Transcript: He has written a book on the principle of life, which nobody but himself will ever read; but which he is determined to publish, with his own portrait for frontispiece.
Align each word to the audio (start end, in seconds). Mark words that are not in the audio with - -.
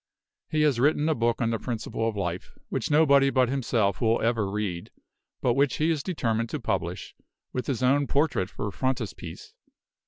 He 0.49 0.61
has 0.61 0.79
written 0.79 1.07
a 1.07 1.13
book 1.13 1.43
on 1.43 1.51
the 1.51 1.59
principle 1.59 2.09
of 2.09 2.15
life, 2.17 2.57
which 2.69 2.89
nobody 2.89 3.29
but 3.29 3.49
himself 3.49 4.01
will 4.01 4.19
ever 4.19 4.49
read; 4.49 4.89
but 5.43 5.53
which 5.53 5.75
he 5.77 5.91
is 5.91 6.01
determined 6.01 6.49
to 6.49 6.59
publish, 6.59 7.13
with 7.53 7.67
his 7.67 7.83
own 7.83 8.07
portrait 8.07 8.49
for 8.49 8.71
frontispiece. 8.71 9.53